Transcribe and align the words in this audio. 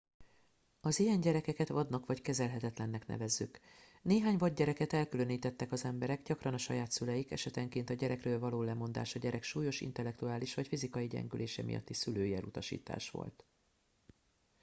az 0.79 0.99
ilyen 0.99 1.19
gyerekeket 1.21 1.67
vadnak 1.67 2.05
vagy 2.05 2.21
kezelhetetlennek 2.21 3.07
nevezzük. 3.07 3.59
néhány 4.01 4.37
vad 4.37 4.53
gyereket 4.55 4.93
elkülönítettek 4.93 5.71
az 5.71 5.85
emberek 5.85 6.21
gyakran 6.21 6.53
a 6.53 6.57
saját 6.57 6.91
szüleik 6.91 7.31
esetenként 7.31 7.89
a 7.89 7.93
gyerekről 7.93 8.39
való 8.39 8.61
lemondás 8.61 9.15
a 9.15 9.19
gyerek 9.19 9.43
súlyos 9.43 9.81
intellektuális 9.81 10.53
vagy 10.53 10.67
fizikai 10.67 11.07
gyengülése 11.07 11.63
miatti 11.63 11.93
szülői 11.93 12.35
elutasítás 12.35 13.09
volt 13.09 13.45